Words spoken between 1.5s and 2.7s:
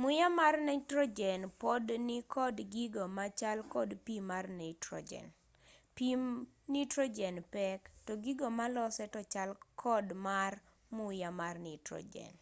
pod nikod